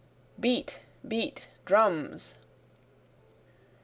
[0.39, 0.79] Beat!
[1.07, 1.47] Beat!
[1.63, 2.33] Drums!